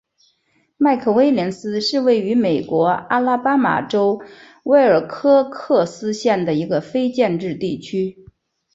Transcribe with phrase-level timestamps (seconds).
[0.77, 4.19] 麦克威廉斯是位于美国阿拉巴马州
[4.63, 8.25] 威尔科克斯县的一个非建制地区。